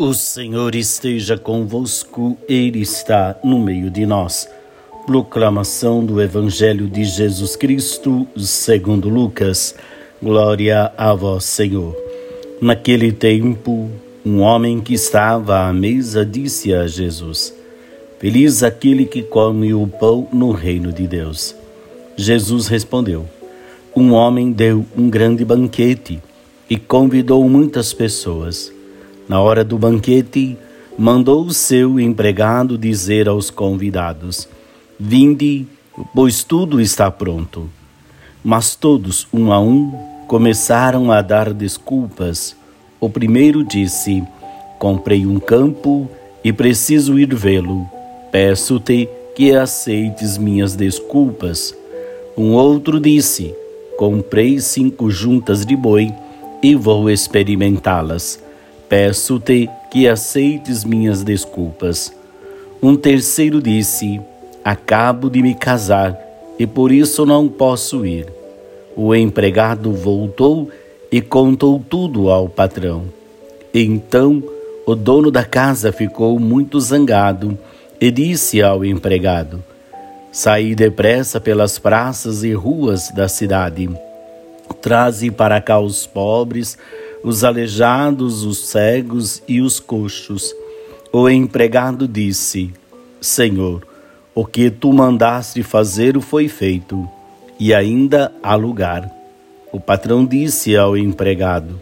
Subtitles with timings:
[0.00, 4.48] O Senhor esteja convosco, Ele está no meio de nós.
[5.04, 9.74] Proclamação do Evangelho de Jesus Cristo, segundo Lucas.
[10.22, 11.96] Glória a vós, Senhor.
[12.60, 13.90] Naquele tempo,
[14.24, 17.52] um homem que estava à mesa disse a Jesus:
[18.20, 21.56] Feliz aquele que come o pão no reino de Deus.
[22.16, 23.26] Jesus respondeu:
[23.96, 26.22] Um homem deu um grande banquete
[26.70, 28.77] e convidou muitas pessoas.
[29.28, 30.56] Na hora do banquete,
[30.96, 34.48] mandou o seu empregado dizer aos convidados:
[34.98, 35.66] Vinde,
[36.14, 37.68] pois tudo está pronto.
[38.42, 39.92] Mas todos, um a um,
[40.26, 42.56] começaram a dar desculpas.
[42.98, 44.24] O primeiro disse:
[44.78, 46.10] Comprei um campo
[46.42, 47.86] e preciso ir vê-lo.
[48.32, 51.74] Peço-te que aceites minhas desculpas.
[52.34, 53.54] Um outro disse:
[53.98, 56.14] Comprei cinco juntas de boi
[56.62, 58.47] e vou experimentá-las
[58.88, 62.12] Peço-te que aceites minhas desculpas.
[62.82, 64.20] Um terceiro disse:
[64.64, 66.18] Acabo de me casar
[66.58, 68.26] e por isso não posso ir.
[68.96, 70.70] O empregado voltou
[71.12, 73.04] e contou tudo ao patrão.
[73.72, 74.42] Então
[74.86, 77.58] o dono da casa ficou muito zangado
[78.00, 79.62] e disse ao empregado:
[80.32, 83.88] Saí depressa pelas praças e ruas da cidade.
[84.80, 86.78] Traze para cá os pobres,
[87.22, 90.54] os aleijados, os cegos e os coxos.
[91.12, 92.72] O empregado disse:
[93.20, 93.86] Senhor,
[94.34, 97.08] o que tu mandaste fazer foi feito,
[97.58, 99.10] e ainda há lugar.
[99.72, 101.80] O patrão disse ao empregado: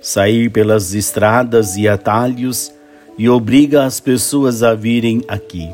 [0.00, 2.72] Saí pelas estradas e atalhos
[3.16, 5.70] e obriga as pessoas a virem aqui,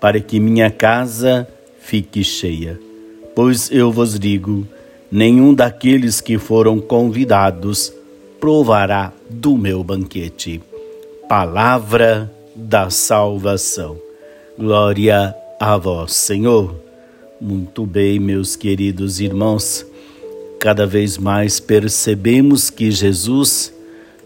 [0.00, 1.46] para que minha casa
[1.80, 2.78] fique cheia.
[3.34, 4.66] Pois eu vos digo:
[5.10, 7.92] nenhum daqueles que foram convidados
[8.40, 10.60] provará do meu banquete.
[11.28, 13.96] Palavra da salvação.
[14.58, 16.74] Glória a vós, Senhor.
[17.40, 19.86] Muito bem, meus queridos irmãos,
[20.58, 23.72] cada vez mais percebemos que Jesus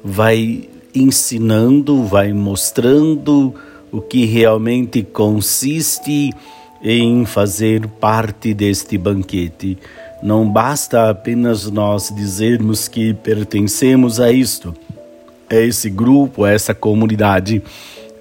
[0.03, 3.55] vai ensinando, vai mostrando
[3.91, 6.31] o que realmente consiste
[6.83, 9.78] em fazer parte deste banquete.
[10.22, 14.72] Não basta apenas nós dizermos que pertencemos a isto,
[15.50, 17.60] a esse grupo, a essa comunidade.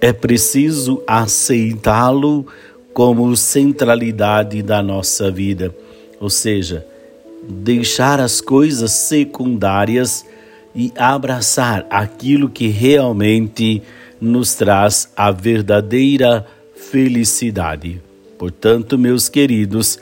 [0.01, 2.47] É preciso aceitá-lo
[2.91, 5.73] como centralidade da nossa vida,
[6.19, 6.85] ou seja,
[7.47, 10.25] deixar as coisas secundárias
[10.75, 13.83] e abraçar aquilo que realmente
[14.19, 16.45] nos traz a verdadeira
[16.75, 18.01] felicidade.
[18.39, 19.99] Portanto, meus queridos,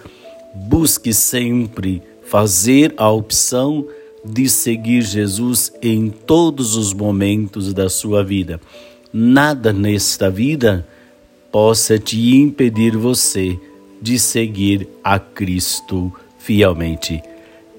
[0.54, 3.88] Busque sempre fazer a opção
[4.26, 8.60] de seguir Jesus em todos os momentos da sua vida.
[9.12, 10.88] Nada nesta vida
[11.52, 13.60] possa te impedir você
[14.02, 17.22] de seguir a Cristo fielmente.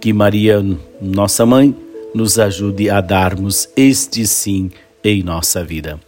[0.01, 0.65] Que Maria,
[1.01, 1.75] nossa mãe,
[2.15, 4.71] nos ajude a darmos este sim
[5.05, 6.01] em nossa vida.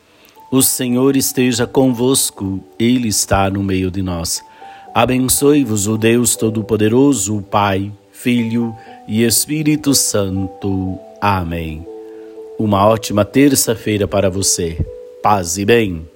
[0.50, 4.42] O Senhor esteja convosco, Ele está no meio de nós.
[4.94, 8.76] Abençoe-vos o Deus Todo-Poderoso, Pai, Filho
[9.08, 10.98] e Espírito Santo.
[11.18, 11.86] Amém.
[12.58, 14.78] Uma ótima terça-feira para você.
[15.22, 16.06] Paz e bem.